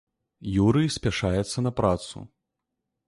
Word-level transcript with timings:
Юрый 0.65 0.89
спяшаецца 0.95 1.65
на 1.67 1.71
працу. 1.81 2.27